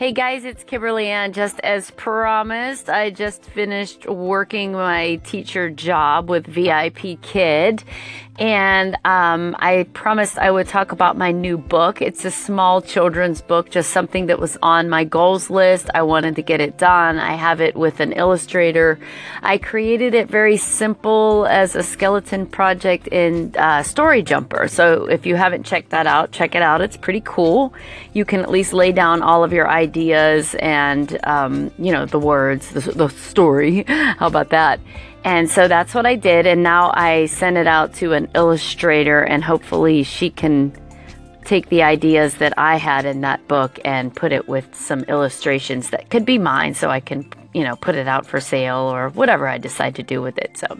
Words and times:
Hey 0.00 0.12
guys, 0.12 0.46
it's 0.46 0.64
Kimberly 0.64 1.08
Ann. 1.08 1.34
Just 1.34 1.60
as 1.60 1.90
promised, 1.90 2.88
I 2.88 3.10
just 3.10 3.44
finished 3.44 4.06
working 4.06 4.72
my 4.72 5.16
teacher 5.24 5.68
job 5.68 6.30
with 6.30 6.46
VIP 6.46 7.20
Kid, 7.20 7.84
and 8.40 8.96
um, 9.04 9.54
I 9.58 9.86
promised 9.92 10.38
I 10.38 10.50
would 10.50 10.66
talk 10.66 10.92
about 10.92 11.18
my 11.18 11.30
new 11.30 11.58
book. 11.58 12.00
It's 12.00 12.24
a 12.24 12.30
small 12.30 12.80
children's 12.80 13.42
book, 13.42 13.68
just 13.68 13.90
something 13.90 14.26
that 14.26 14.40
was 14.40 14.56
on 14.62 14.88
my 14.88 15.04
goals 15.04 15.50
list. 15.50 15.90
I 15.92 16.02
wanted 16.02 16.36
to 16.36 16.42
get 16.42 16.62
it 16.62 16.78
done. 16.78 17.18
I 17.18 17.34
have 17.34 17.60
it 17.60 17.76
with 17.76 18.00
an 18.00 18.12
illustrator. 18.12 18.98
I 19.42 19.58
created 19.58 20.14
it 20.14 20.28
very 20.28 20.56
simple 20.56 21.46
as 21.50 21.76
a 21.76 21.82
skeleton 21.82 22.46
project 22.46 23.08
in 23.08 23.54
uh, 23.58 23.82
Story 23.82 24.22
Jumper. 24.22 24.68
So 24.68 25.04
if 25.04 25.26
you 25.26 25.36
haven't 25.36 25.66
checked 25.66 25.90
that 25.90 26.06
out, 26.06 26.32
check 26.32 26.54
it 26.54 26.62
out. 26.62 26.80
It's 26.80 26.96
pretty 26.96 27.20
cool. 27.22 27.74
You 28.14 28.24
can 28.24 28.40
at 28.40 28.50
least 28.50 28.72
lay 28.72 28.90
down 28.90 29.20
all 29.20 29.44
of 29.44 29.52
your 29.52 29.68
ideas 29.68 30.54
and, 30.60 31.18
um, 31.24 31.70
you 31.78 31.92
know, 31.92 32.06
the 32.06 32.18
words, 32.18 32.70
the, 32.70 32.80
the 32.80 33.08
story. 33.10 33.82
How 33.86 34.28
about 34.28 34.48
that? 34.48 34.80
And 35.24 35.50
so 35.50 35.68
that's 35.68 35.94
what 35.94 36.06
I 36.06 36.16
did. 36.16 36.46
And 36.46 36.62
now 36.62 36.92
I 36.94 37.26
send 37.26 37.58
it 37.58 37.66
out 37.66 37.94
to 37.94 38.14
an 38.14 38.30
illustrator, 38.34 39.22
and 39.22 39.44
hopefully 39.44 40.02
she 40.02 40.30
can 40.30 40.72
take 41.44 41.68
the 41.68 41.82
ideas 41.82 42.34
that 42.36 42.54
I 42.56 42.76
had 42.76 43.04
in 43.04 43.22
that 43.22 43.46
book 43.48 43.78
and 43.84 44.14
put 44.14 44.32
it 44.32 44.48
with 44.48 44.74
some 44.74 45.00
illustrations 45.04 45.90
that 45.90 46.08
could 46.10 46.24
be 46.24 46.38
mine 46.38 46.74
so 46.74 46.90
I 46.90 47.00
can, 47.00 47.30
you 47.52 47.64
know, 47.64 47.76
put 47.76 47.96
it 47.96 48.06
out 48.06 48.26
for 48.26 48.40
sale 48.40 48.76
or 48.76 49.08
whatever 49.10 49.48
I 49.48 49.58
decide 49.58 49.96
to 49.96 50.02
do 50.02 50.22
with 50.22 50.38
it. 50.38 50.56
So, 50.56 50.78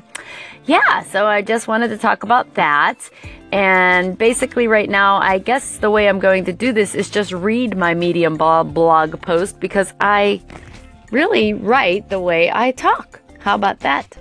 yeah, 0.67 1.03
so 1.03 1.27
I 1.27 1.43
just 1.43 1.67
wanted 1.67 1.89
to 1.89 1.99
talk 1.99 2.23
about 2.23 2.55
that. 2.55 3.11
And 3.53 4.17
basically, 4.17 4.69
right 4.69 4.89
now, 4.89 5.17
I 5.17 5.39
guess 5.39 5.79
the 5.79 5.91
way 5.91 6.09
I'm 6.09 6.21
going 6.21 6.45
to 6.45 6.53
do 6.53 6.73
this 6.73 6.95
is 6.95 7.11
just 7.11 7.33
read 7.33 7.77
my 7.77 7.95
Medium 7.95 8.37
blog 8.37 9.21
post 9.23 9.59
because 9.61 9.93
I 10.01 10.41
really 11.11 11.53
write 11.53 12.09
the 12.11 12.21
way 12.21 12.51
I 12.53 12.71
talk. 12.71 13.20
How 13.41 13.55
about 13.55 13.81
that? 13.81 14.17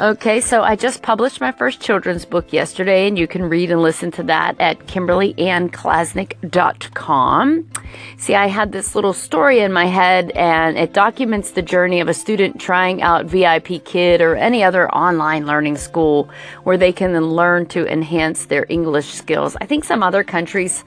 Okay, 0.00 0.40
so 0.40 0.62
I 0.62 0.76
just 0.76 1.02
published 1.02 1.40
my 1.40 1.50
first 1.50 1.80
children's 1.80 2.24
book 2.24 2.52
yesterday, 2.52 3.08
and 3.08 3.18
you 3.18 3.26
can 3.26 3.42
read 3.42 3.72
and 3.72 3.82
listen 3.82 4.12
to 4.12 4.22
that 4.24 4.54
at 4.60 4.78
KimberlyAnnKlasnick.com. 4.86 7.70
See, 8.16 8.34
I 8.36 8.46
had 8.46 8.70
this 8.70 8.94
little 8.94 9.12
story 9.12 9.58
in 9.58 9.72
my 9.72 9.86
head, 9.86 10.30
and 10.30 10.78
it 10.78 10.92
documents 10.92 11.50
the 11.50 11.62
journey 11.62 11.98
of 12.00 12.06
a 12.06 12.14
student 12.14 12.60
trying 12.60 13.02
out 13.02 13.26
VIP 13.26 13.84
Kid 13.84 14.20
or 14.20 14.36
any 14.36 14.62
other 14.62 14.88
online 14.94 15.46
learning 15.46 15.76
school 15.76 16.30
where 16.62 16.76
they 16.76 16.92
can 16.92 17.20
learn 17.20 17.66
to 17.66 17.92
enhance 17.92 18.46
their 18.46 18.66
English 18.68 19.08
skills. 19.08 19.56
I 19.60 19.66
think 19.66 19.84
some 19.84 20.04
other 20.04 20.22
countries 20.22 20.84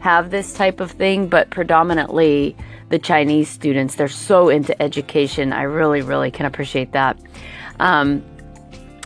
have 0.00 0.30
this 0.30 0.52
type 0.52 0.80
of 0.80 0.90
thing, 0.90 1.28
but 1.28 1.50
predominantly 1.50 2.56
the 2.88 2.98
Chinese 2.98 3.48
students. 3.48 3.94
They're 3.94 4.08
so 4.08 4.48
into 4.48 4.80
education. 4.82 5.52
I 5.52 5.62
really, 5.62 6.02
really 6.02 6.30
can 6.30 6.46
appreciate 6.46 6.92
that. 6.92 7.18
Um, 7.80 8.22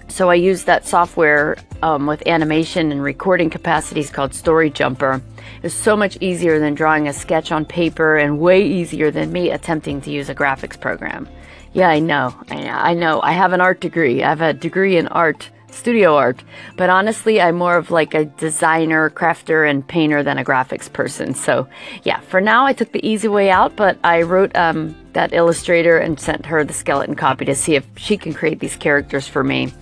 so 0.08 0.30
I 0.30 0.34
use 0.34 0.64
that 0.64 0.86
software 0.86 1.56
um, 1.82 2.06
with 2.06 2.26
animation 2.26 2.90
and 2.90 3.02
recording 3.02 3.50
capacities 3.50 4.10
called 4.10 4.34
Story 4.34 4.70
Jumper. 4.70 5.20
It's 5.62 5.74
so 5.74 5.96
much 5.96 6.16
easier 6.20 6.58
than 6.58 6.74
drawing 6.74 7.08
a 7.08 7.12
sketch 7.12 7.52
on 7.52 7.64
paper 7.64 8.16
and 8.16 8.38
way 8.38 8.66
easier 8.66 9.10
than 9.10 9.32
me 9.32 9.50
attempting 9.50 10.00
to 10.02 10.10
use 10.10 10.28
a 10.28 10.34
graphics 10.34 10.80
program. 10.80 11.28
Yeah, 11.72 11.88
I 11.88 11.98
know. 11.98 12.34
I 12.48 12.94
know. 12.94 13.20
I 13.22 13.32
have 13.32 13.52
an 13.52 13.60
art 13.60 13.80
degree. 13.80 14.22
I 14.22 14.30
have 14.30 14.40
a 14.40 14.54
degree 14.54 14.96
in 14.96 15.08
art 15.08 15.50
studio 15.76 16.16
art. 16.16 16.42
But 16.76 16.90
honestly, 16.90 17.40
I'm 17.40 17.56
more 17.56 17.76
of 17.76 17.90
like 17.90 18.14
a 18.14 18.24
designer, 18.24 19.10
crafter, 19.10 19.68
and 19.68 19.86
painter 19.86 20.22
than 20.22 20.38
a 20.38 20.44
graphics 20.44 20.92
person. 20.92 21.34
So 21.34 21.68
yeah, 22.02 22.20
for 22.20 22.40
now, 22.40 22.64
I 22.64 22.72
took 22.72 22.92
the 22.92 23.06
easy 23.06 23.28
way 23.28 23.50
out, 23.50 23.76
but 23.76 23.98
I 24.02 24.22
wrote 24.22 24.54
um, 24.56 24.96
that 25.12 25.32
illustrator 25.32 25.98
and 25.98 26.18
sent 26.18 26.46
her 26.46 26.64
the 26.64 26.72
skeleton 26.72 27.14
copy 27.14 27.44
to 27.44 27.54
see 27.54 27.74
if 27.74 27.86
she 27.96 28.16
can 28.16 28.34
create 28.34 28.60
these 28.60 28.76
characters 28.76 29.28
for 29.28 29.44
me. 29.44 29.72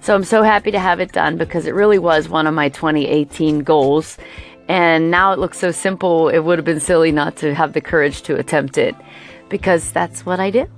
So 0.00 0.14
I'm 0.14 0.24
so 0.24 0.42
happy 0.42 0.70
to 0.70 0.78
have 0.78 1.00
it 1.00 1.12
done 1.12 1.36
because 1.36 1.66
it 1.66 1.74
really 1.74 1.98
was 1.98 2.28
one 2.28 2.46
of 2.46 2.54
my 2.54 2.68
2018 2.68 3.60
goals. 3.60 4.16
And 4.68 5.10
now 5.10 5.32
it 5.32 5.38
looks 5.38 5.58
so 5.58 5.70
simple, 5.70 6.28
it 6.28 6.40
would 6.40 6.58
have 6.58 6.64
been 6.64 6.80
silly 6.80 7.10
not 7.10 7.36
to 7.38 7.54
have 7.54 7.72
the 7.72 7.80
courage 7.80 8.22
to 8.22 8.36
attempt 8.36 8.76
it 8.76 8.94
because 9.48 9.90
that's 9.92 10.26
what 10.26 10.40
I 10.40 10.50
do. 10.50 10.68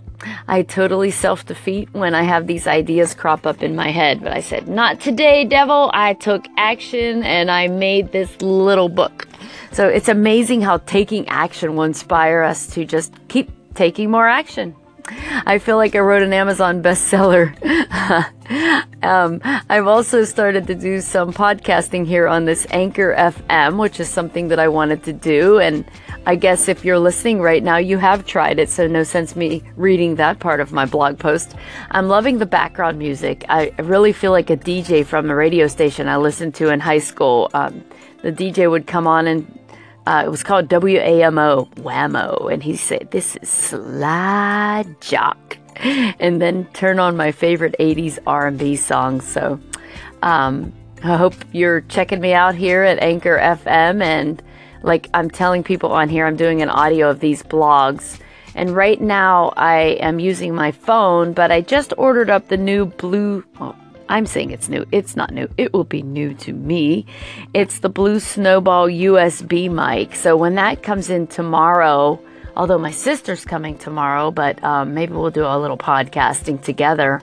I 0.49 0.63
totally 0.63 1.11
self 1.11 1.47
defeat 1.47 1.89
when 1.93 2.15
I 2.15 2.23
have 2.23 2.47
these 2.47 2.67
ideas 2.67 3.15
crop 3.15 3.47
up 3.47 3.63
in 3.63 3.75
my 3.75 3.91
head. 3.91 4.23
But 4.23 4.33
I 4.33 4.41
said, 4.41 4.69
Not 4.69 5.01
today, 5.01 5.45
devil. 5.45 5.91
I 5.95 6.15
took 6.15 6.47
action 6.57 7.23
and 7.23 7.51
I 7.51 7.69
made 7.69 8.13
this 8.13 8.41
little 8.41 8.89
book. 8.89 9.27
So 9.73 9.89
it's 9.89 10.09
amazing 10.09 10.63
how 10.63 10.79
taking 10.79 11.29
action 11.29 11.77
will 11.77 11.85
inspire 11.85 12.43
us 12.43 12.67
to 12.75 12.85
just 12.85 13.15
keep 13.29 13.51
taking 13.75 14.11
more 14.11 14.29
action. 14.29 14.75
I 15.47 15.59
feel 15.59 15.77
like 15.77 15.95
I 15.95 16.01
wrote 16.01 16.23
an 16.23 16.33
Amazon 16.33 16.83
bestseller. 16.83 17.55
um, 19.03 19.41
I've 19.69 19.87
also 19.87 20.25
started 20.25 20.67
to 20.69 20.75
do 20.75 21.01
some 21.01 21.33
podcasting 21.33 22.07
here 22.07 22.29
on 22.29 22.45
this 22.45 22.67
Anchor 22.71 23.15
FM, 23.17 23.79
which 23.79 23.99
is 23.99 24.09
something 24.09 24.49
that 24.49 24.59
I 24.59 24.69
wanted 24.69 25.03
to 25.05 25.13
do. 25.13 25.59
And 25.59 25.85
I 26.27 26.37
guess 26.37 26.69
if 26.69 26.85
you're 26.85 26.99
listening 26.99 27.41
right 27.41 27.63
now, 27.63 27.79
you 27.79 27.97
have 27.99 28.27
tried 28.27 28.59
it, 28.59 28.69
so 28.69 28.87
no 28.87 29.03
sense 29.03 29.35
me 29.37 29.63
reading 29.77 30.17
that 30.17 30.39
part 30.39 30.61
of 30.61 30.71
my 30.71 30.85
blog 30.85 31.19
post. 31.19 31.55
I'm 31.91 32.09
loving 32.09 32.39
the 32.39 32.47
background 32.47 32.99
music. 32.99 33.45
I 33.49 33.73
really 33.79 34.13
feel 34.13 34.31
like 34.31 34.51
a 34.51 34.57
DJ 34.57 35.05
from 35.05 35.29
the 35.29 35.35
radio 35.35 35.67
station 35.67 36.09
I 36.09 36.19
listened 36.19 36.55
to 36.57 36.69
in 36.71 36.81
high 36.81 36.99
school. 36.99 37.51
Um, 37.55 37.85
the 38.23 38.33
DJ 38.33 38.71
would 38.71 38.87
come 38.87 39.07
on 39.07 39.27
and 39.27 39.59
uh, 40.07 40.23
it 40.27 40.29
was 40.29 40.43
called 40.43 40.69
WAMO, 40.69 41.73
WAMO, 41.77 42.53
and 42.53 42.63
he 42.63 42.77
said, 42.77 43.11
This 43.11 43.37
is 43.37 43.49
Slide 43.49 45.01
Jock. 45.01 45.59
And 45.83 46.43
then 46.43 46.67
turn 46.75 46.99
on 46.99 47.17
my 47.17 47.33
favorite 47.33 47.75
80s 47.81 48.19
R&B 48.27 48.77
songs. 48.77 49.27
So 49.27 49.59
um, 50.21 50.75
I 51.03 51.17
hope 51.17 51.35
you're 51.53 51.81
checking 51.83 52.21
me 52.21 52.35
out 52.35 52.55
here 52.55 52.83
at 52.83 52.99
Anchor 52.99 53.39
FM 53.39 54.03
and 54.03 54.43
like 54.83 55.09
I'm 55.15 55.31
telling 55.31 55.63
people 55.63 55.93
on 55.93 56.09
here, 56.09 56.27
I'm 56.27 56.37
doing 56.37 56.63
an 56.63 56.71
audio 56.71 57.11
of 57.11 57.21
these 57.21 57.43
blogs. 57.43 58.19
And 58.55 58.71
right 58.71 59.01
now 59.01 59.53
I 59.57 59.99
am 60.01 60.19
using 60.19 60.55
my 60.55 60.73
phone, 60.73 61.33
but 61.33 61.53
I 61.53 61.61
just 61.61 61.93
ordered 61.97 62.31
up 62.31 62.49
the 62.49 62.57
new 62.57 62.87
blue. 62.87 63.45
Well, 63.59 63.77
I'm 64.09 64.27
saying 64.27 64.51
it's 64.51 64.69
new. 64.69 64.85
It's 64.91 65.15
not 65.15 65.33
new. 65.33 65.49
It 65.57 65.73
will 65.73 65.85
be 65.85 66.03
new 66.03 66.35
to 66.35 66.53
me. 66.53 67.07
It's 67.55 67.79
the 67.79 67.89
Blue 67.89 68.19
Snowball 68.19 68.89
USB 68.89 69.71
mic. 69.71 70.17
So 70.17 70.37
when 70.37 70.57
that 70.57 70.83
comes 70.83 71.11
in 71.11 71.29
tomorrow, 71.29 72.21
although 72.57 72.79
my 72.79 72.91
sister's 72.91 73.45
coming 73.45 73.79
tomorrow, 73.79 74.33
but 74.33 74.63
um, 74.65 74.95
maybe 74.95 75.13
we'll 75.13 75.31
do 75.31 75.45
a 75.45 75.59
little 75.59 75.79
podcasting 75.79 76.61
together. 76.61 77.23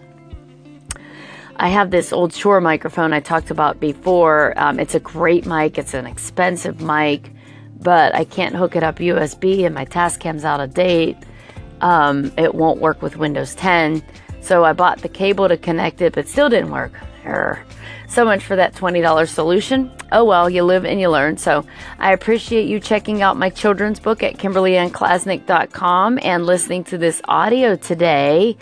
I 1.58 1.70
have 1.70 1.92
this 1.92 2.14
old 2.14 2.34
Shure 2.34 2.62
microphone 2.62 3.12
I 3.12 3.20
talked 3.20 3.52
about 3.52 3.82
before. 3.82 4.54
Um, 4.58 4.80
it's 4.80 4.96
a 4.96 5.00
great 5.02 5.46
mic. 5.46 5.78
It's 5.78 5.94
an 5.94 6.06
expensive 6.06 6.80
mic 6.80 7.32
but 7.82 8.16
I 8.16 8.24
can't 8.24 8.56
hook 8.56 8.76
it 8.76 8.84
up 8.84 8.98
USB 8.98 9.66
and 9.66 9.74
my 9.74 9.86
Tascam's 9.86 10.46
out 10.46 10.60
of 10.60 10.74
date. 10.74 11.18
Um, 11.82 12.32
it 12.38 12.56
won't 12.56 12.80
work 12.80 13.02
with 13.02 13.18
Windows 13.18 13.56
10. 13.56 14.04
So 14.42 14.64
I 14.64 14.74
bought 14.74 15.02
the 15.02 15.10
cable 15.10 15.48
to 15.48 15.58
connect 15.58 16.02
it, 16.02 16.14
but 16.14 16.28
still 16.28 16.50
didn't 16.50 16.72
work. 16.72 16.94
Err. 17.26 17.64
So 18.08 18.24
much 18.24 18.44
for 18.44 18.56
that 18.56 18.74
$20 18.74 19.28
solution. 19.28 19.92
Oh 20.12 20.24
well, 20.24 20.50
you 20.50 20.64
live 20.64 20.86
and 20.86 21.00
you 21.00 21.10
learn. 21.10 21.38
So 21.38 21.66
I 22.00 22.14
appreciate 22.14 22.68
you 22.68 22.80
checking 22.80 23.22
out 23.22 23.36
my 23.36 23.50
children's 23.50 24.00
book 24.00 24.24
at 24.24 24.38
KimberlyAnnKlasnick.com 24.38 26.20
and 26.24 26.46
listening 26.46 26.86
to 26.86 26.98
this 26.98 27.22
audio 27.26 27.76
today. 27.76 28.58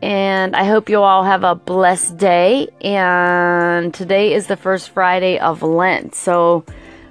And 0.00 0.56
I 0.56 0.64
hope 0.64 0.88
you 0.88 1.02
all 1.02 1.24
have 1.24 1.44
a 1.44 1.54
blessed 1.54 2.16
day. 2.16 2.68
And 2.80 3.92
today 3.92 4.32
is 4.32 4.46
the 4.46 4.56
first 4.56 4.90
Friday 4.90 5.38
of 5.38 5.62
Lent. 5.62 6.14
So 6.14 6.64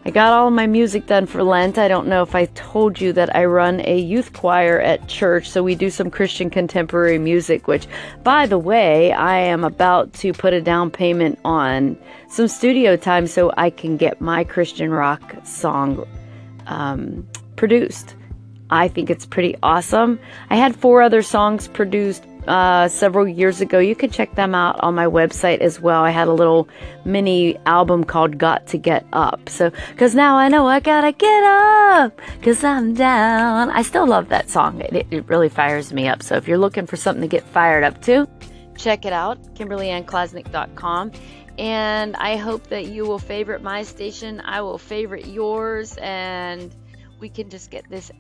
I 0.06 0.12
got 0.12 0.34
all 0.34 0.50
my 0.50 0.68
music 0.68 1.06
done 1.06 1.26
for 1.26 1.44
Lent. 1.44 1.78
I 1.78 1.88
don't 1.88 2.08
know 2.08 2.24
if 2.24 2.36
I 2.36 2.46
told 2.48 3.00
you 3.00 3.14
that 3.14 3.34
I 3.34 3.46
run 3.46 3.80
a 3.86 3.98
youth 3.98 4.34
choir 4.34 4.82
at 4.82 5.08
church, 5.08 5.50
so 5.50 5.64
we 5.64 5.76
do 5.76 5.90
some 5.90 6.12
Christian 6.12 6.50
contemporary 6.50 7.18
music, 7.18 7.68
which, 7.70 7.88
by 8.22 8.46
the 8.46 8.58
way, 8.58 9.14
I 9.14 9.38
am 9.38 9.64
about 9.64 10.12
to 10.16 10.34
put 10.34 10.52
a 10.52 10.62
down 10.62 10.92
payment 10.92 11.40
on 11.46 11.98
some 12.28 12.50
studio 12.50 12.98
time 12.98 13.28
so 13.28 13.54
I 13.56 13.70
can 13.70 13.96
get 13.96 14.20
my 14.20 14.44
Christian 14.44 14.92
rock 14.92 15.36
song 15.46 16.06
um, 16.68 17.26
produced. 17.56 18.16
I 18.70 18.90
think 18.90 19.10
it's 19.10 19.26
pretty 19.26 19.56
awesome. 19.64 20.20
I 20.50 20.56
had 20.56 20.76
four 20.76 21.02
other 21.02 21.22
songs 21.22 21.70
produced 21.70 22.26
uh, 22.48 22.88
several 22.88 23.28
years 23.28 23.62
ago. 23.62 23.80
You 23.80 23.96
can 23.96 24.10
check 24.10 24.36
them 24.36 24.56
out 24.56 24.80
on 24.82 24.96
my 24.96 25.06
website 25.06 25.60
as 25.60 25.80
well. 25.80 26.04
I 26.04 26.10
had 26.12 26.28
a 26.28 26.34
little 26.34 26.68
mini 27.06 27.58
album 27.66 28.04
called 28.04 28.38
Got 28.38 28.68
to 28.68 28.78
Get 28.78 29.06
Up. 29.14 29.50
So, 29.50 29.72
because 29.92 30.16
now 30.16 30.38
I 30.38 30.48
know 30.48 30.68
I 30.68 30.80
gotta 30.80 31.12
get 31.12 31.44
up 31.44 32.20
because 32.40 32.64
I'm 32.64 32.94
down. 32.94 33.70
I 33.70 33.82
still 33.82 34.08
love 34.08 34.30
that 34.30 34.50
song. 34.50 34.82
It, 34.82 35.08
it 35.10 35.28
really 35.28 35.50
fires 35.50 35.94
me 35.94 36.08
up. 36.08 36.24
So, 36.24 36.36
if 36.36 36.48
you're 36.48 36.58
looking 36.58 36.86
for 36.86 36.96
something 36.98 37.22
to 37.22 37.28
get 37.28 37.44
fired 37.44 37.84
up 37.84 38.02
to, 38.04 38.28
check 38.78 39.06
it 39.06 39.14
out 39.14 39.42
KimberlyAnnKlasnick.com. 39.56 41.12
And 41.58 42.16
I 42.16 42.36
hope 42.36 42.68
that 42.68 42.88
you 42.88 43.06
will 43.06 43.20
favorite 43.20 43.62
my 43.62 43.84
station. 43.84 44.42
I 44.42 44.62
will 44.62 44.80
favorite 44.80 45.28
yours. 45.28 45.98
And 46.02 46.74
we 47.20 47.30
can 47.30 47.50
just 47.50 47.70
get 47.70 47.90
this 47.90 48.12